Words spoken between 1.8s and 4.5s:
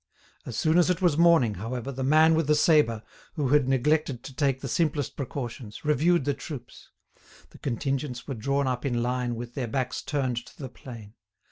the man with the sabre, who had neglected to